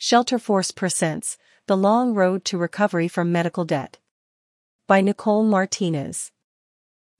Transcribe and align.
Shelterforce 0.00 0.74
presents 0.74 1.36
The 1.66 1.76
Long 1.76 2.14
Road 2.14 2.46
to 2.46 2.56
Recovery 2.56 3.06
from 3.06 3.30
Medical 3.30 3.66
Debt. 3.66 3.98
By 4.86 5.02
Nicole 5.02 5.44
Martinez. 5.44 6.32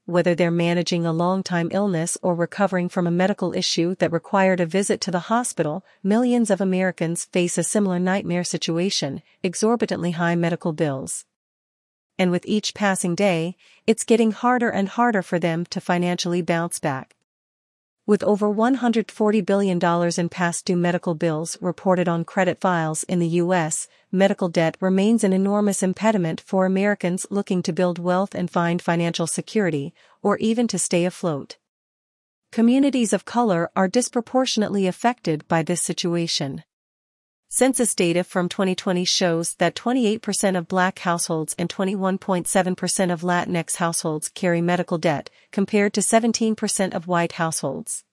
Whether 0.06 0.34
they're 0.34 0.50
managing 0.50 1.04
a 1.04 1.12
long 1.12 1.43
time 1.43 1.69
illness 1.72 2.16
or 2.22 2.35
recovering 2.35 2.88
from 2.88 3.06
a 3.06 3.11
medical 3.11 3.54
issue 3.54 3.96
that 3.96 4.11
required 4.11 4.61
a 4.61 4.66
visit 4.66 5.03
to 5.03 5.11
the 5.11 5.29
hospital, 5.29 5.85
millions 6.03 6.48
of 6.48 6.62
Americans 6.62 7.27
face 7.27 7.58
a 7.58 7.62
similar 7.62 7.98
nightmare 7.98 8.45
situation 8.45 9.21
exorbitantly 9.43 10.12
high 10.12 10.35
medical 10.35 10.73
bills. 10.73 11.27
And 12.19 12.31
with 12.31 12.47
each 12.47 12.73
passing 12.73 13.15
day, 13.15 13.59
it's 13.87 14.05
getting 14.05 14.31
harder 14.31 14.71
and 14.71 14.89
harder 14.89 15.21
for 15.21 15.39
them 15.39 15.67
to 15.67 15.83
financially 15.83 16.41
bounce 16.41 16.79
back. 16.79 17.15
With 18.07 18.23
over 18.23 18.48
$140 18.48 19.46
billion 19.46 19.79
in 20.19 20.29
past 20.29 20.64
due 20.64 20.77
medical 20.77 21.14
bills 21.14 21.59
reported 21.61 22.09
on 22.09 22.25
credit 22.25 22.61
files 22.61 23.05
in 23.05 23.19
the 23.19 23.29
U.S., 23.29 23.89
medical 24.11 24.48
debt 24.48 24.77
remains 24.80 25.23
an 25.23 25.33
enormous 25.33 25.83
impediment 25.83 26.41
for 26.41 26.66
Americans 26.66 27.27
looking 27.30 27.62
to 27.62 27.73
build 27.73 27.98
wealth 27.98 28.34
and 28.34 28.51
find 28.51 28.83
financial 28.83 29.27
security, 29.27 29.95
or 30.23 30.38
even 30.38 30.66
to 30.69 30.79
stay 30.79 31.05
afloat. 31.05 31.59
Communities 32.51 33.12
of 33.12 33.24
color 33.24 33.71
are 33.77 33.87
disproportionately 33.87 34.87
affected 34.87 35.46
by 35.46 35.62
this 35.62 35.82
situation. 35.82 36.65
Census 37.52 37.96
data 37.96 38.22
from 38.22 38.48
2020 38.48 39.04
shows 39.04 39.54
that 39.54 39.74
28% 39.74 40.56
of 40.56 40.68
black 40.68 41.00
households 41.00 41.52
and 41.59 41.68
21.7% 41.68 43.12
of 43.12 43.23
Latinx 43.23 43.74
households 43.74 44.28
carry 44.28 44.60
medical 44.60 44.98
debt, 44.98 45.30
compared 45.50 45.92
to 45.95 46.00
17% 46.00 46.95
of 46.95 47.09
white 47.09 47.32
households. 47.32 48.04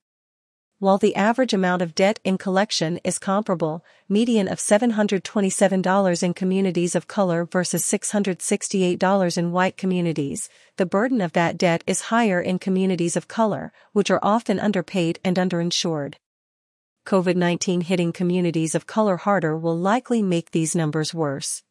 While 0.79 0.97
the 0.97 1.15
average 1.15 1.53
amount 1.53 1.83
of 1.83 1.93
debt 1.93 2.19
in 2.23 2.39
collection 2.39 2.99
is 3.03 3.19
comparable, 3.19 3.85
median 4.09 4.47
of 4.47 4.57
$727 4.57 6.23
in 6.23 6.33
communities 6.33 6.95
of 6.95 7.07
color 7.07 7.45
versus 7.45 7.83
$668 7.83 9.37
in 9.37 9.51
white 9.51 9.77
communities, 9.77 10.49
the 10.77 10.87
burden 10.87 11.21
of 11.21 11.33
that 11.33 11.59
debt 11.59 11.83
is 11.85 12.09
higher 12.09 12.41
in 12.41 12.57
communities 12.57 13.15
of 13.15 13.27
color, 13.27 13.71
which 13.93 14.09
are 14.09 14.19
often 14.23 14.59
underpaid 14.59 15.19
and 15.23 15.37
underinsured. 15.37 16.15
COVID 17.07 17.37
19 17.37 17.79
hitting 17.79 18.11
communities 18.11 18.75
of 18.75 18.85
color 18.85 19.15
harder 19.15 19.57
will 19.57 19.77
likely 19.77 20.21
make 20.21 20.51
these 20.51 20.75
numbers 20.75 21.13
worse. 21.13 21.63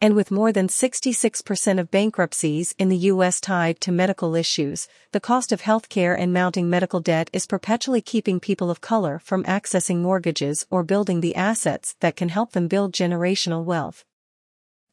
And 0.00 0.16
with 0.16 0.32
more 0.32 0.50
than 0.50 0.66
66% 0.66 1.78
of 1.78 1.92
bankruptcies 1.92 2.74
in 2.76 2.88
the 2.88 2.96
U.S. 3.12 3.40
tied 3.40 3.80
to 3.82 3.92
medical 3.92 4.34
issues, 4.34 4.88
the 5.12 5.20
cost 5.20 5.52
of 5.52 5.62
healthcare 5.62 6.18
and 6.18 6.32
mounting 6.32 6.68
medical 6.68 6.98
debt 6.98 7.30
is 7.32 7.46
perpetually 7.46 8.00
keeping 8.00 8.40
people 8.40 8.72
of 8.72 8.80
color 8.80 9.20
from 9.20 9.44
accessing 9.44 9.98
mortgages 9.98 10.66
or 10.68 10.82
building 10.82 11.20
the 11.20 11.36
assets 11.36 11.94
that 12.00 12.16
can 12.16 12.30
help 12.30 12.50
them 12.50 12.66
build 12.66 12.92
generational 12.92 13.62
wealth 13.62 14.04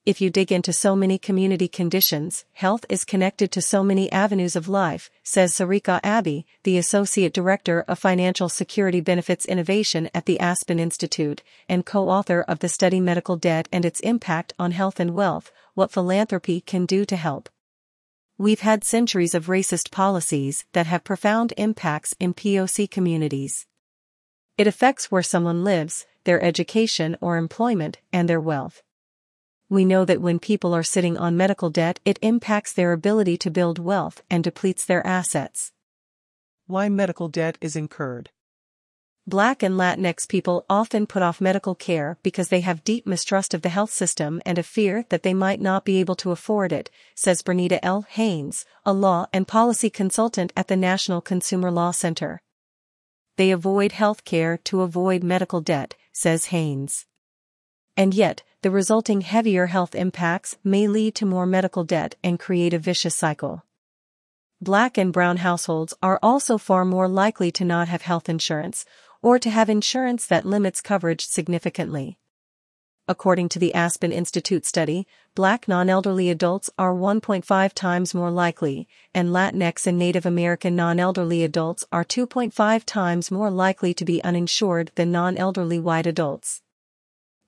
if 0.08 0.22
you 0.22 0.30
dig 0.30 0.54
into 0.54 0.72
so 0.72 0.96
many 0.96 1.18
community 1.18 1.68
conditions, 1.68 2.46
health 2.54 2.86
is 2.88 3.04
connected 3.04 3.52
to 3.52 3.62
so 3.62 3.84
many 3.84 4.10
avenues 4.10 4.56
of 4.56 4.70
life, 4.70 5.10
says 5.22 5.52
Sarika 5.52 6.00
Abbi, 6.02 6.44
the 6.64 6.78
Associate 6.78 7.34
Director 7.34 7.84
of 7.90 8.00
Financial 8.00 8.48
Security 8.48 9.02
Benefits 9.02 9.46
Innovation 9.46 10.10
at 10.14 10.26
the 10.26 10.40
Aspen 10.40 10.80
Institute, 10.80 11.44
and 11.68 11.86
co-author 11.86 12.46
of 12.48 12.60
the 12.60 12.70
study 12.70 13.02
Medical 13.02 13.36
Debt 13.36 13.68
and 13.70 13.84
Its 13.84 14.00
Impact 14.00 14.54
on 14.58 14.72
Health 14.72 15.02
and 15.02 15.14
Wealth, 15.14 15.52
What 15.74 15.92
Philanthropy 15.92 16.62
Can 16.62 16.86
Do 16.86 17.04
to 17.04 17.18
Help. 17.18 17.50
We've 18.38 18.62
had 18.62 18.86
centuries 18.86 19.36
of 19.36 19.48
racist 19.48 19.92
policies 19.92 20.64
that 20.72 20.88
have 20.88 21.04
profound 21.04 21.54
impacts 21.58 22.16
in 22.18 22.34
POC 22.34 22.90
communities. 22.90 23.66
It 24.58 24.68
affects 24.68 25.12
where 25.12 25.22
someone 25.22 25.66
lives, 25.66 26.06
their 26.24 26.42
education 26.42 27.18
or 27.20 27.36
employment, 27.36 27.98
and 28.14 28.30
their 28.30 28.40
wealth 28.40 28.84
we 29.70 29.84
know 29.84 30.06
that 30.06 30.22
when 30.22 30.40
people 30.40 30.74
are 30.74 30.84
sitting 30.84 31.18
on 31.18 31.36
medical 31.36 31.70
debt, 31.70 32.00
it 32.06 32.20
impacts 32.22 32.72
their 32.72 32.94
ability 32.94 33.38
to 33.38 33.52
build 33.52 33.80
wealth 33.80 34.22
and 34.30 34.44
depletes 34.44 34.86
their 34.86 35.06
assets. 35.06 35.72
Why 36.68 36.88
medical 36.90 37.28
debt 37.28 37.58
is 37.60 37.76
incurred. 37.76 38.30
Black 39.26 39.62
and 39.62 39.76
Latinx 39.76 40.26
people 40.26 40.66
often 40.70 41.06
put 41.06 41.22
off 41.22 41.42
medical 41.42 41.76
care 41.76 42.18
because 42.24 42.48
they 42.48 42.62
have 42.62 42.86
deep 42.86 43.06
mistrust 43.06 43.54
of 43.54 43.62
the 43.62 43.68
health 43.68 43.92
system 43.92 44.42
and 44.46 44.58
a 44.58 44.64
fear 44.64 45.06
that 45.10 45.24
they 45.24 45.34
might 45.34 45.60
not 45.60 45.84
be 45.84 46.00
able 46.00 46.16
to 46.16 46.32
afford 46.32 46.72
it, 46.72 46.90
says 47.14 47.42
Berneta 47.42 47.78
L. 47.84 48.04
Haynes, 48.04 48.66
a 48.86 48.94
law 48.94 49.26
and 49.34 49.46
policy 49.46 49.90
consultant 49.90 50.54
at 50.56 50.70
the 50.70 50.78
National 50.78 51.20
Consumer 51.20 51.70
Law 51.70 51.92
Center. 51.92 52.40
They 53.36 53.52
avoid 53.52 53.92
health 53.92 54.24
care 54.24 54.58
to 54.60 54.82
avoid 54.82 55.24
medical 55.24 55.60
debt, 55.60 55.96
says 56.14 56.46
Haynes. 56.46 57.06
And 57.98 58.14
yet, 58.14 58.44
the 58.68 58.72
resulting 58.72 59.22
heavier 59.22 59.68
health 59.68 59.96
impacts 59.96 60.58
may 60.62 60.90
lead 60.90 61.16
to 61.16 61.26
more 61.26 61.46
medical 61.46 61.86
debt 61.86 62.16
and 62.22 62.38
create 62.38 62.74
a 62.74 62.78
vicious 62.78 63.16
cycle. 63.16 63.64
Black 64.60 64.98
and 64.98 65.14
brown 65.14 65.38
households 65.38 65.94
are 66.04 66.20
also 66.22 66.58
far 66.58 66.84
more 66.84 67.08
likely 67.08 67.50
to 67.50 67.64
not 67.64 67.88
have 67.88 68.02
health 68.02 68.28
insurance, 68.28 68.84
or 69.22 69.40
to 69.40 69.50
have 69.50 69.70
insurance 69.70 70.26
that 70.26 70.46
limits 70.46 70.82
coverage 70.82 71.26
significantly. 71.26 72.18
According 73.08 73.48
to 73.50 73.60
the 73.60 73.74
Aspen 73.74 74.12
Institute 74.12 74.66
study, 74.66 75.08
black 75.34 75.70
non-elderly 75.70 76.30
adults 76.30 76.70
are 76.78 76.94
1.5 76.94 77.72
times 77.72 78.14
more 78.14 78.32
likely, 78.32 78.86
and 79.14 79.30
Latinx 79.30 79.88
and 79.88 79.98
Native 79.98 80.26
American 80.26 80.76
non-elderly 80.76 81.42
adults 81.42 81.86
are 81.90 82.04
2.5 82.04 82.84
times 82.84 83.32
more 83.32 83.50
likely 83.50 83.94
to 83.94 84.04
be 84.04 84.22
uninsured 84.26 84.92
than 84.96 85.10
non-elderly 85.10 85.80
white 85.80 86.06
adults. 86.06 86.62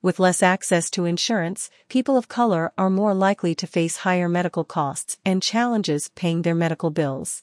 With 0.02 0.18
less 0.18 0.42
access 0.42 0.88
to 0.92 1.04
insurance, 1.04 1.68
people 1.90 2.16
of 2.16 2.26
color 2.26 2.72
are 2.78 2.88
more 2.88 3.12
likely 3.12 3.54
to 3.56 3.66
face 3.66 3.98
higher 3.98 4.30
medical 4.30 4.64
costs 4.64 5.18
and 5.26 5.42
challenges 5.42 6.08
paying 6.14 6.40
their 6.40 6.54
medical 6.54 6.88
bills. 6.88 7.42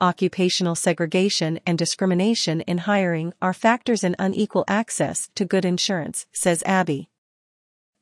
Occupational 0.00 0.76
segregation 0.76 1.60
and 1.66 1.76
discrimination 1.76 2.62
in 2.62 2.78
hiring 2.78 3.34
are 3.42 3.52
factors 3.52 4.02
in 4.02 4.16
unequal 4.18 4.64
access 4.66 5.28
to 5.34 5.44
good 5.44 5.66
insurance, 5.66 6.24
says 6.32 6.62
Abbi. 6.64 7.08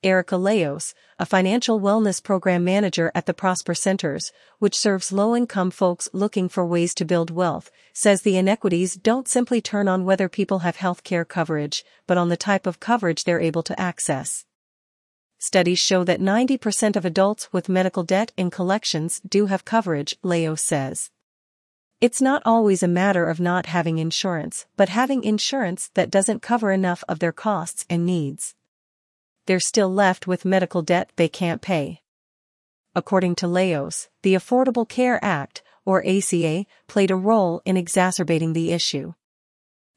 Erica 0.06 0.36
Leos, 0.36 0.94
a 1.18 1.26
financial 1.26 1.80
wellness 1.80 2.22
program 2.22 2.62
manager 2.62 3.10
at 3.12 3.26
the 3.26 3.34
Prosper 3.34 3.74
Centers, 3.74 4.30
which 4.60 4.78
serves 4.78 5.10
low-income 5.10 5.72
folks 5.72 6.08
looking 6.12 6.48
for 6.48 6.64
ways 6.64 6.94
to 6.94 7.04
build 7.04 7.32
wealth, 7.32 7.72
says 7.92 8.22
the 8.22 8.36
inequities 8.36 8.94
don't 8.94 9.26
simply 9.26 9.60
turn 9.60 9.88
on 9.88 10.04
whether 10.04 10.28
people 10.28 10.60
have 10.60 10.76
health 10.76 11.02
care 11.02 11.24
coverage, 11.24 11.84
but 12.06 12.16
on 12.16 12.28
the 12.28 12.36
type 12.36 12.68
of 12.68 12.78
coverage 12.78 13.24
they're 13.24 13.40
able 13.40 13.64
to 13.64 13.80
access. 13.80 14.44
Studies 15.38 15.80
show 15.80 16.04
that 16.04 16.20
90% 16.20 16.94
of 16.94 17.04
adults 17.04 17.52
with 17.52 17.68
medical 17.68 18.04
debt 18.04 18.30
in 18.36 18.48
collections 18.48 19.20
do 19.28 19.46
have 19.46 19.64
coverage, 19.64 20.16
Leos 20.22 20.62
says. 20.62 21.10
It's 22.00 22.22
not 22.22 22.42
always 22.44 22.84
a 22.84 22.88
matter 22.88 23.28
of 23.28 23.40
not 23.40 23.66
having 23.66 23.98
insurance, 23.98 24.66
but 24.76 24.88
having 24.88 25.24
insurance 25.24 25.90
that 25.94 26.12
doesn't 26.12 26.42
cover 26.42 26.70
enough 26.70 27.02
of 27.08 27.18
their 27.18 27.32
costs 27.32 27.84
and 27.90 28.06
needs 28.06 28.55
they're 29.46 29.60
still 29.60 29.88
left 29.88 30.26
with 30.26 30.44
medical 30.44 30.82
debt 30.82 31.10
they 31.16 31.28
can't 31.28 31.62
pay. 31.62 32.02
According 32.94 33.34
to 33.36 33.48
Leos, 33.48 34.08
the 34.22 34.34
Affordable 34.34 34.88
Care 34.88 35.18
Act, 35.24 35.62
or 35.84 36.04
ACA, 36.06 36.66
played 36.86 37.10
a 37.10 37.16
role 37.16 37.62
in 37.64 37.76
exacerbating 37.76 38.52
the 38.52 38.72
issue. 38.72 39.14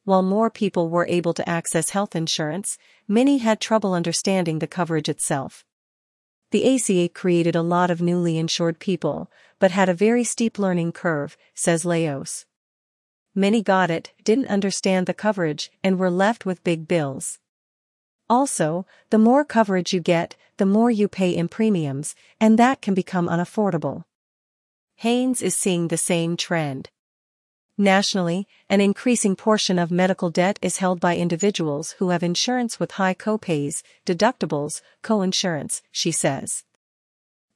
While 0.03 0.21
more 0.21 0.49
people 0.49 0.89
were 0.89 1.07
able 1.07 1.33
to 1.33 1.47
access 1.47 1.91
health 1.91 2.15
insurance, 2.15 2.77
many 3.07 3.39
had 3.39 3.59
trouble 3.59 3.93
understanding 3.93 4.59
the 4.59 4.67
coverage 4.67 5.09
itself. 5.09 5.65
The 6.51 6.75
ACA 6.75 7.09
created 7.09 7.55
a 7.55 7.61
lot 7.61 7.91
of 7.91 8.01
newly 8.01 8.37
insured 8.37 8.79
people, 8.79 9.31
but 9.59 9.71
had 9.71 9.87
a 9.87 9.93
very 9.93 10.23
steep 10.23 10.57
learning 10.57 10.93
curve, 10.93 11.37
says 11.53 11.85
Leos. 11.85 12.45
Many 13.35 13.61
got 13.61 13.91
it, 13.91 14.13
didn't 14.23 14.47
understand 14.47 15.05
the 15.05 15.13
coverage, 15.13 15.71
and 15.83 15.99
were 15.99 16.09
left 16.09 16.45
with 16.45 16.63
big 16.63 16.87
bills. 16.87 17.37
Also, 18.29 18.85
the 19.09 19.17
more 19.17 19.43
coverage 19.43 19.91
you 19.91 19.99
get, 19.99 20.35
the 20.57 20.65
more 20.65 20.91
you 20.91 21.07
pay 21.07 21.31
in 21.31 21.47
premiums, 21.47 22.15
and 22.39 22.59
that 22.59 22.81
can 22.81 22.93
become 22.93 23.27
unaffordable. 23.27 24.03
Haynes 24.97 25.41
is 25.41 25.55
seeing 25.55 25.87
the 25.87 25.97
same 25.97 26.37
trend. 26.37 26.89
Nationally, 27.77 28.45
an 28.69 28.81
increasing 28.81 29.37
portion 29.37 29.79
of 29.79 29.89
medical 29.89 30.29
debt 30.29 30.59
is 30.61 30.79
held 30.79 30.99
by 30.99 31.15
individuals 31.15 31.91
who 31.99 32.09
have 32.09 32.21
insurance 32.21 32.77
with 32.77 32.91
high 32.91 33.13
copays, 33.13 33.81
deductibles, 34.05 34.81
co-insurance, 35.01 35.81
she 35.89 36.11
says. 36.11 36.65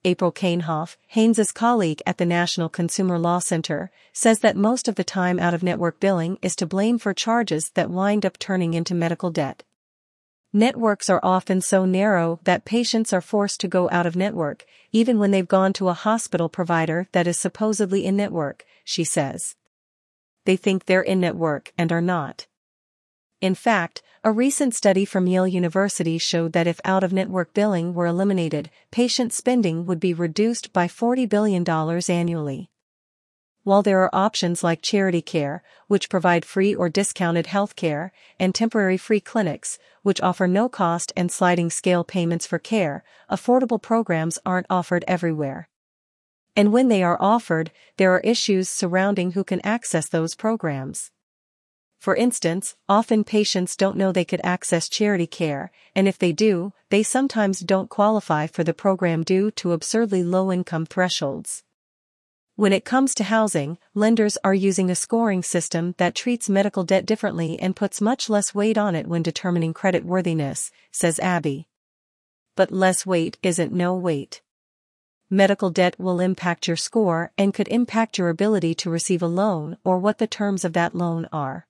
April 0.06 0.31
Kuehnhoff, 0.31 0.96
Haynes's 1.08 1.52
colleague 1.52 2.02
at 2.06 2.18
the 2.18 2.25
National 2.25 2.70
Consumer 2.70 3.20
Law 3.20 3.40
Center, 3.40 3.92
says 4.14 4.40
that 4.40 4.56
most 4.56 4.88
of 4.88 4.96
the 4.96 5.04
time 5.04 5.40
out-of-network 5.40 6.00
billing 6.00 6.38
is 6.42 6.56
to 6.56 6.66
blame 6.66 6.98
for 6.98 7.14
charges 7.14 7.72
that 7.72 7.90
wind 7.90 8.25
up 8.25 8.40
turning 8.40 8.74
into 8.74 8.96
medical 8.96 9.30
debt. 9.30 9.64
Networks 10.56 11.10
are 11.10 11.20
often 11.24 11.62
so 11.62 11.84
narrow 11.84 12.40
that 12.44 12.64
patients 12.64 13.12
are 13.12 13.22
forced 13.22 13.60
to 13.62 13.68
go 13.68 13.90
out 13.90 14.06
of 14.06 14.16
network, 14.16 14.66
even 14.92 15.18
when 15.18 15.32
they've 15.32 15.48
gone 15.48 15.74
to 15.74 15.90
a 15.90 15.94
hospital 15.94 16.48
provider 16.48 17.08
that 17.12 17.26
is 17.26 17.40
supposedly 17.40 18.06
in 18.06 18.16
network, 18.16 18.64
she 18.84 19.04
says. 19.04 19.56
They 20.46 20.56
think 20.56 20.86
they're 20.86 21.02
in 21.02 21.20
network 21.20 21.74
and 21.76 21.92
are 21.92 22.02
not. 22.02 22.46
In 23.42 23.56
fact, 23.56 24.04
A 24.26 24.32
recent 24.32 24.74
study 24.74 25.04
from 25.04 25.28
Yale 25.28 25.50
University 25.50 26.18
showed 26.18 26.54
that 26.54 26.66
if 26.66 26.80
out 26.86 27.04
of 27.04 27.12
network 27.12 27.54
billing 27.54 27.94
were 27.94 28.06
eliminated, 28.06 28.70
patient 28.90 29.34
spending 29.34 29.86
would 29.86 30.00
be 30.00 30.14
reduced 30.14 30.72
by 30.72 30.88
$40 30.88 31.28
billion 31.28 31.68
annually. 32.10 32.70
While 33.63 33.81
there 33.81 34.01
are 34.01 34.10
options 34.13 34.62
like 34.62 34.81
charity 34.81 35.21
care, 35.21 35.63
which 35.88 36.10
provide 36.10 36.44
free 36.44 36.75
or 36.75 36.89
discounted 36.89 37.48
health 37.48 37.77
care, 37.77 38.12
and 38.38 38.54
temporary 38.54 38.98
free 38.98 39.21
clinics, 39.21 39.80
which 40.01 40.19
offer 40.19 40.48
no 40.48 40.68
cost 40.68 41.13
and 41.15 41.31
sliding 41.31 41.69
scale 41.69 42.04
payments 42.04 42.45
for 42.45 42.60
care, 42.60 43.06
affordable 43.31 43.81
programs 43.81 44.38
aren't 44.45 44.68
offered 44.69 45.06
everywhere. 45.07 45.69
And 46.57 46.74
when 46.74 46.89
they 46.89 47.04
are 47.04 47.18
offered, 47.21 47.71
there 47.95 48.13
are 48.13 48.19
issues 48.19 48.69
surrounding 48.69 49.31
who 49.31 49.45
can 49.45 49.65
access 49.65 50.10
those 50.10 50.36
programs. 50.36 51.12
For 52.00 52.18
instance, 52.18 52.75
often 52.89 53.24
patients 53.24 53.77
don't 53.77 53.95
know 53.95 54.12
they 54.12 54.25
could 54.25 54.42
access 54.44 54.89
charity 54.89 55.25
care, 55.25 55.71
and 55.95 56.06
if 56.06 56.19
they 56.19 56.33
do, 56.33 56.74
they 56.89 57.01
sometimes 57.01 57.62
don't 57.62 57.89
qualify 57.89 58.45
for 58.45 58.65
the 58.65 58.74
program 58.74 59.24
due 59.24 59.51
to 59.51 59.71
absurdly 59.71 60.21
low 60.21 60.51
income 60.51 60.86
thresholds. 60.86 61.63
When 62.56 62.72
it 62.72 62.86
comes 62.86 63.16
to 63.16 63.24
housing, 63.24 63.80
lenders 63.96 64.38
are 64.44 64.54
using 64.54 64.92
a 64.92 64.96
scoring 64.96 65.42
system 65.42 65.96
that 65.98 66.14
treats 66.14 66.48
medical 66.48 66.84
debt 66.84 67.04
differently 67.04 67.60
and 67.60 67.76
puts 67.76 68.00
much 68.00 68.30
less 68.30 68.54
weight 68.54 68.78
on 68.78 68.94
it 68.94 69.08
when 69.08 69.24
determining 69.24 69.74
credit 69.74 70.06
worthiness, 70.06 70.72
says 70.92 71.20
Abbi. 71.20 71.64
But 72.56 72.72
less 72.72 73.08
weight 73.08 73.40
isn't 73.42 73.74
no 73.74 73.96
weight. 73.96 74.44
Medical 75.32 75.72
debt 75.72 76.00
will 76.00 76.20
impact 76.20 76.68
your 76.68 76.78
score 76.78 77.32
and 77.40 77.56
could 77.56 77.68
impact 77.70 78.20
your 78.20 78.30
ability 78.30 78.76
to 78.76 78.90
receive 78.92 79.24
a 79.24 79.28
loan 79.28 79.78
or 79.84 79.98
what 79.98 80.20
the 80.20 80.28
terms 80.28 80.64
of 80.64 80.74
that 80.74 80.94
loan 80.94 81.28
are 81.34 81.66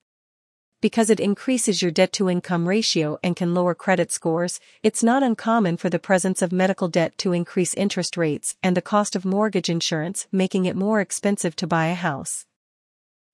because 0.83 1.09
it 1.09 1.21
increases 1.21 1.81
your 1.81 1.91
debt 1.91 2.11
to 2.11 2.29
income 2.29 2.67
ratio 2.67 3.17
and 3.23 3.37
can 3.37 3.53
lower 3.53 3.73
credit 3.73 4.11
scores, 4.11 4.59
it's 4.83 5.01
not 5.01 5.23
uncommon 5.23 5.77
for 5.77 5.89
the 5.89 5.97
presence 5.97 6.41
of 6.41 6.51
medical 6.51 6.89
debt 6.89 7.17
to 7.17 7.31
increase 7.31 7.73
interest 7.75 8.17
rates 8.17 8.57
and 8.61 8.75
the 8.75 8.81
cost 8.81 9.15
of 9.15 9.23
mortgage 9.23 9.69
insurance, 9.69 10.27
making 10.29 10.65
it 10.65 10.75
more 10.75 10.99
expensive 10.99 11.55
to 11.55 11.65
buy 11.65 11.85
a 11.85 11.93
house. 11.93 12.45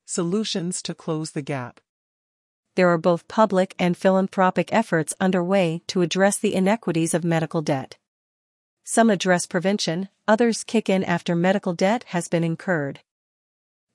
Solutions 0.05 0.83
to 0.83 0.93
close 0.93 1.31
the 1.31 1.41
gap. 1.41 1.79
There 2.75 2.89
are 2.89 2.99
both 2.99 3.27
public 3.27 3.73
and 3.79 3.97
philanthropic 3.97 4.71
efforts 4.71 5.15
underway 5.19 5.81
to 5.87 6.03
address 6.03 6.37
the 6.37 6.53
inequities 6.53 7.15
of 7.15 7.23
medical 7.23 7.63
debt. 7.63 7.97
Some 8.83 9.09
address 9.09 9.47
prevention, 9.47 10.09
others 10.27 10.63
kick 10.63 10.87
in 10.87 11.03
after 11.03 11.35
medical 11.35 11.73
debt 11.73 12.03
has 12.09 12.27
been 12.27 12.43
incurred. 12.43 12.99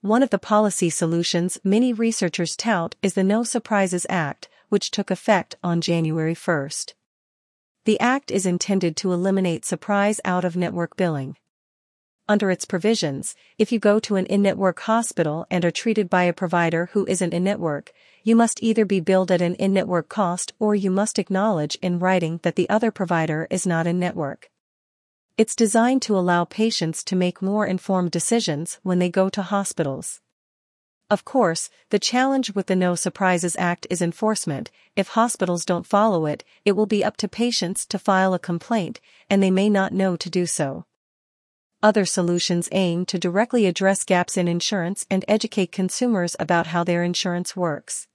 One 0.05 0.23
of 0.23 0.29
the 0.29 0.39
policy 0.39 0.91
solutions 0.91 1.59
many 1.65 1.95
researchers 1.95 2.56
tout 2.56 2.95
is 3.01 3.15
the 3.15 3.25
No 3.25 3.43
Surprises 3.43 4.05
Act, 4.11 4.51
which 4.69 4.91
took 4.91 5.11
effect 5.11 5.56
on 5.65 5.81
January 5.81 6.35
1. 6.35 6.69
The 7.87 7.99
act 7.99 8.31
is 8.31 8.45
intended 8.45 8.99
to 8.99 9.15
eliminate 9.15 9.65
surprise 9.65 10.21
out 10.23 10.45
of 10.45 10.56
network 10.56 10.99
billing. 10.99 11.39
Under 12.29 12.51
its 12.51 12.67
provisions, 12.67 13.35
if 13.56 13.73
you 13.73 13.79
go 13.79 13.99
to 14.01 14.17
an 14.17 14.27
in 14.27 14.43
network 14.43 14.81
hospital 14.81 15.47
and 15.51 15.65
are 15.65 15.71
treated 15.71 16.11
by 16.11 16.25
a 16.25 16.35
provider 16.35 16.91
who 16.93 17.07
isn't 17.07 17.33
in 17.33 17.43
network, 17.43 17.91
you 18.23 18.37
must 18.37 18.62
either 18.62 18.85
be 18.85 19.00
billed 19.00 19.33
at 19.33 19.41
an 19.41 19.55
in 19.55 19.73
network 19.73 20.11
cost 20.11 20.53
or 20.59 20.75
you 20.75 20.91
must 20.91 21.19
acknowledge 21.19 21.79
in 21.81 21.99
writing 21.99 22.41
that 22.43 22.57
the 22.57 22.69
other 22.69 22.91
provider 22.91 23.47
is 23.50 23.67
not 23.67 23.87
in 23.87 23.99
network. 23.99 24.50
It's 25.37 25.57
designed 25.57 26.01
to 26.03 26.17
allow 26.17 26.45
patients 26.45 27.03
to 27.03 27.17
make 27.17 27.43
more 27.43 27.67
informed 27.67 28.13
decisions 28.13 28.79
when 28.85 29.01
they 29.01 29.09
go 29.09 29.29
to 29.31 29.43
hospitals. 29.43 30.21
Of 31.11 31.25
course, 31.25 31.71
the 31.91 31.99
challenge 31.99 32.55
with 32.55 32.67
the 32.67 32.77
No 32.77 32.95
Surprises 32.95 33.57
Act 33.59 33.85
is 33.91 34.01
enforcement. 34.01 34.71
If 34.95 35.09
hospitals 35.09 35.65
don't 35.65 35.89
follow 35.89 36.27
it, 36.27 36.45
it 36.65 36.73
will 36.73 36.87
be 36.87 37.03
up 37.03 37.17
to 37.17 37.27
patients 37.27 37.85
to 37.87 37.99
file 37.99 38.33
a 38.33 38.39
complaint, 38.39 39.01
and 39.29 39.43
they 39.43 39.51
may 39.51 39.69
not 39.69 39.93
know 39.93 40.17
to 40.17 40.31
do 40.31 40.47
so. 40.47 40.87
Other 41.83 42.05
solutions 42.05 42.69
aim 42.71 43.05
to 43.07 43.19
directly 43.19 43.67
address 43.67 44.05
gaps 44.05 44.37
in 44.37 44.47
insurance 44.47 45.05
and 45.11 45.25
educate 45.27 45.73
consumers 45.73 46.37
about 46.39 46.69
how 46.69 46.85
their 46.85 47.03
insurance 47.03 47.57
works. 47.57 48.07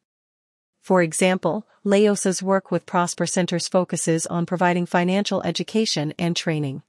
For 0.81 1.01
example, 1.01 1.67
Leos's 1.83 2.41
work 2.41 2.71
with 2.71 2.85
Prosper 2.85 3.25
Centers 3.25 3.67
focuses 3.67 4.25
on 4.25 4.45
providing 4.45 4.85
financial 4.85 5.41
education 5.43 6.13
and 6.17 6.33
training. 6.33 6.81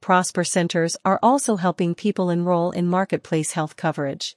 Prosper 0.00 0.44
Centers 0.44 0.96
are 1.04 1.18
also 1.22 1.56
helping 1.56 1.94
people 1.94 2.30
enroll 2.30 2.70
in 2.70 2.86
marketplace 2.86 3.52
health 3.52 3.76
coverage. 3.76 4.36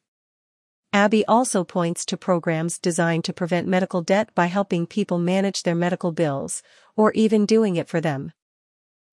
Abbi 0.91 1.23
also 1.27 1.63
points 1.63 2.03
to 2.05 2.17
programs 2.17 2.79
designed 2.79 3.23
to 3.25 3.33
prevent 3.33 3.67
medical 3.67 4.01
debt 4.01 4.33
by 4.33 4.47
helping 4.47 4.87
people 4.87 5.19
manage 5.19 5.61
their 5.61 5.75
medical 5.75 6.11
bills, 6.11 6.63
or 6.95 7.11
even 7.11 7.45
doing 7.45 7.75
it 7.75 7.87
for 7.87 8.01
them. 8.01 8.31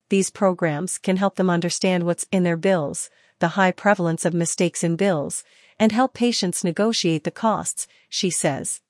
These 0.09 0.31
programs 0.31 0.97
can 0.97 1.17
help 1.17 1.35
them 1.35 1.49
understand 1.49 2.03
what's 2.03 2.25
in 2.31 2.43
their 2.43 2.57
bills, 2.57 3.09
the 3.39 3.49
high 3.49 3.71
prevalence 3.71 4.25
of 4.25 4.33
mistakes 4.33 4.83
in 4.83 4.95
bills, 4.95 5.43
and 5.77 5.91
help 5.91 6.13
patients 6.13 6.63
negotiate 6.63 7.23
the 7.23 7.31
costs, 7.31 7.87
she 8.09 8.31
says. 8.31 8.81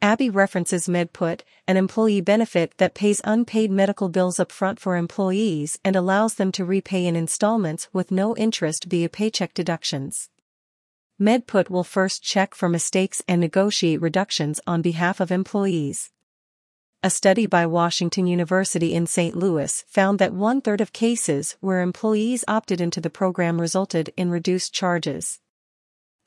Abbi 0.00 0.28
references 0.28 0.86
MedPut, 0.86 1.40
an 1.66 1.76
employee 1.76 2.20
benefit 2.20 2.72
that 2.76 2.94
pays 2.94 3.20
unpaid 3.24 3.72
medical 3.72 4.08
bills 4.08 4.36
upfront 4.36 4.78
for 4.78 4.96
employees 4.96 5.80
and 5.84 5.96
allows 5.96 6.34
them 6.34 6.52
to 6.52 6.64
repay 6.64 7.04
in 7.04 7.16
installments 7.16 7.88
with 7.92 8.12
no 8.12 8.36
interest 8.36 8.84
via 8.84 9.08
paycheck 9.08 9.54
deductions. 9.54 10.30
MedPut 11.20 11.68
will 11.68 11.82
first 11.82 12.22
check 12.22 12.54
for 12.54 12.68
mistakes 12.68 13.22
and 13.26 13.40
negotiate 13.40 14.00
reductions 14.00 14.60
on 14.68 14.82
behalf 14.82 15.18
of 15.18 15.32
employees. 15.32 16.12
A 17.02 17.10
study 17.10 17.46
by 17.46 17.66
Washington 17.66 18.28
University 18.28 18.94
in 18.94 19.04
St. 19.08 19.34
Louis 19.34 19.84
found 19.88 20.20
that 20.20 20.32
one 20.32 20.60
third 20.60 20.80
of 20.80 20.92
cases 20.92 21.56
where 21.58 21.80
employees 21.80 22.44
opted 22.46 22.80
into 22.80 23.00
the 23.00 23.10
program 23.10 23.60
resulted 23.60 24.14
in 24.16 24.30
reduced 24.30 24.72
charges. 24.72 25.40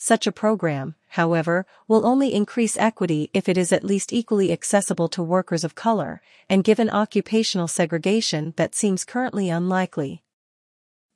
Such 0.03 0.25
a 0.25 0.31
program, 0.31 0.95
however, 1.09 1.67
will 1.87 2.07
only 2.07 2.33
increase 2.33 2.75
equity 2.75 3.29
if 3.35 3.47
it 3.47 3.55
is 3.55 3.71
at 3.71 3.83
least 3.83 4.11
equally 4.11 4.51
accessible 4.51 5.07
to 5.09 5.21
workers 5.21 5.63
of 5.63 5.75
color, 5.75 6.23
and 6.49 6.63
given 6.63 6.89
occupational 6.89 7.67
segregation 7.67 8.55
that 8.55 8.73
seems 8.73 9.05
currently 9.05 9.51
unlikely. 9.51 10.23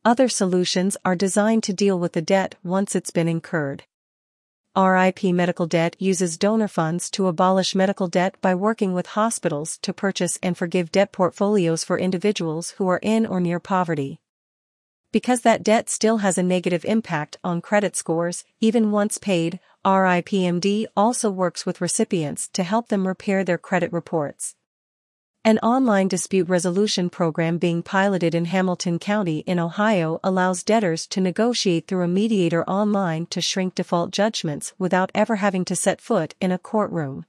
Other 0.05 0.29
solutions 0.29 0.97
are 1.03 1.15
designed 1.15 1.63
to 1.63 1.73
deal 1.73 1.97
with 1.97 2.13
the 2.13 2.21
debt 2.21 2.57
once 2.63 2.95
it's 2.95 3.09
been 3.09 3.27
incurred. 3.27 3.85
RIP 4.77 5.23
Medical 5.23 5.65
Debt 5.65 5.95
uses 5.97 6.37
donor 6.37 6.67
funds 6.67 7.09
to 7.09 7.25
abolish 7.25 7.73
medical 7.73 8.07
debt 8.07 8.35
by 8.39 8.53
working 8.53 8.93
with 8.93 9.17
hospitals 9.17 9.79
to 9.79 9.93
purchase 9.93 10.37
and 10.43 10.55
forgive 10.55 10.91
debt 10.91 11.11
portfolios 11.11 11.83
for 11.83 11.97
individuals 11.97 12.75
who 12.77 12.87
are 12.87 12.99
in 13.01 13.25
or 13.25 13.39
near 13.39 13.59
poverty 13.59 14.19
because 15.15 15.39
that 15.39 15.63
debt 15.63 15.89
still 15.89 16.17
has 16.17 16.37
a 16.37 16.43
negative 16.43 16.83
impact 16.83 17.37
on 17.41 17.61
credit 17.61 17.95
scores, 17.95 18.43
even 18.59 18.91
once 18.91 19.17
paid, 19.17 19.61
RIPMD 19.85 20.87
also 20.93 21.31
works 21.31 21.65
with 21.65 21.79
recipients 21.79 22.49
to 22.49 22.63
help 22.63 22.89
them 22.89 23.07
repair 23.07 23.41
their 23.41 23.57
credit 23.57 23.93
reports. 23.93 24.55
An 25.45 25.57
online 25.59 26.09
dispute 26.09 26.49
resolution 26.49 27.09
program 27.09 27.57
being 27.57 27.81
piloted 27.81 28.35
in 28.35 28.43
Hamilton 28.43 28.99
County 28.99 29.37
in 29.47 29.57
Ohio 29.57 30.19
allows 30.21 30.63
debtors 30.63 31.07
to 31.07 31.21
negotiate 31.21 31.87
through 31.87 32.03
a 32.03 32.09
mediator 32.09 32.69
online 32.69 33.25
to 33.27 33.39
shrink 33.39 33.73
default 33.73 34.11
judgments 34.11 34.73
without 34.77 35.11
ever 35.15 35.37
having 35.37 35.63
to 35.63 35.77
set 35.77 36.01
foot 36.01 36.35
in 36.41 36.51
a 36.51 36.59
courtroom. 36.59 37.25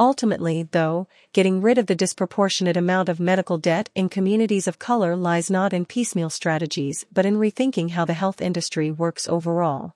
Ultimately, 0.00 0.62
though, 0.62 1.08
getting 1.34 1.60
rid 1.60 1.76
of 1.76 1.84
the 1.84 1.94
disproportionate 1.94 2.78
amount 2.78 3.10
of 3.10 3.20
medical 3.20 3.58
debt 3.58 3.90
in 3.94 4.08
communities 4.08 4.66
of 4.66 4.78
color 4.78 5.14
lies 5.14 5.50
not 5.50 5.74
in 5.74 5.84
piecemeal 5.84 6.30
strategies 6.30 7.04
but 7.12 7.26
in 7.26 7.36
rethinking 7.36 7.90
how 7.90 8.06
the 8.06 8.14
health 8.14 8.40
industry 8.40 8.90
works 8.90 9.28
overall. 9.28 9.92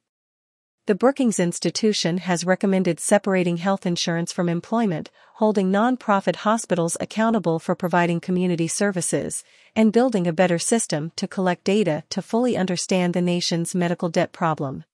The 0.85 0.95
Brookings 0.95 1.41
Institution 1.41 2.19
has 2.19 2.45
recommended 2.45 3.01
separating 3.01 3.57
health 3.57 3.87
insurance 3.87 4.31
from 4.31 4.51
employment, 4.51 5.11
holding 5.37 5.73
nonprofit 5.73 6.37
hospitals 6.37 6.99
accountable 7.01 7.59
for 7.59 7.75
providing 7.75 8.21
community 8.21 8.69
services, 8.69 9.43
and 9.75 9.91
building 9.91 10.27
a 10.27 10.35
better 10.35 10.59
system 10.59 11.13
to 11.17 11.27
collect 11.27 11.65
data 11.65 12.05
to 12.11 12.21
fully 12.21 12.59
understand 12.59 13.15
the 13.15 13.23
nation's 13.23 13.75
medical 13.75 14.11
debt 14.11 14.33
problem. 14.33 14.85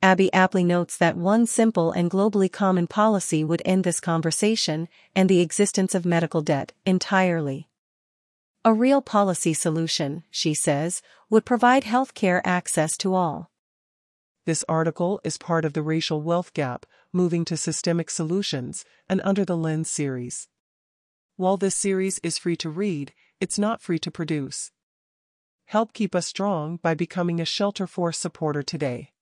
Abbi 0.00 0.30
aptly 0.32 0.62
notes 0.62 0.96
that 0.96 1.16
one 1.16 1.44
simple 1.46 1.90
and 1.90 2.08
globally 2.08 2.50
common 2.50 2.86
policy 2.86 3.42
would 3.42 3.62
end 3.64 3.82
this 3.82 3.98
conversation 3.98 4.88
and 5.14 5.28
the 5.28 5.40
existence 5.40 5.92
of 5.94 6.06
medical 6.06 6.40
debt 6.40 6.72
entirely. 6.86 7.68
A 8.64 8.72
real 8.72 9.02
policy 9.02 9.54
solution, 9.54 10.22
she 10.30 10.54
says, 10.54 11.02
would 11.30 11.44
provide 11.44 11.84
health 11.84 12.14
care 12.14 12.46
access 12.46 12.96
to 12.98 13.14
all. 13.14 13.50
This 14.46 14.64
article 14.68 15.20
is 15.24 15.36
part 15.36 15.64
of 15.64 15.72
the 15.72 15.82
Racial 15.82 16.22
Wealth 16.22 16.54
Gap, 16.54 16.86
Moving 17.12 17.44
to 17.46 17.56
Systemic 17.56 18.08
Solutions, 18.08 18.84
and 19.08 19.20
Under 19.24 19.44
the 19.44 19.56
Lens 19.56 19.90
series. 19.90 20.48
While 21.36 21.56
this 21.56 21.74
series 21.74 22.20
is 22.22 22.38
free 22.38 22.56
to 22.56 22.70
read, 22.70 23.12
it's 23.40 23.58
not 23.58 23.82
free 23.82 23.98
to 23.98 24.10
produce. 24.10 24.70
Help 25.66 25.92
keep 25.92 26.14
us 26.14 26.26
strong 26.26 26.78
by 26.82 26.94
becoming 26.94 27.40
a 27.40 27.44
Shelterforce 27.44 28.14
supporter 28.14 28.62
today. 28.62 29.12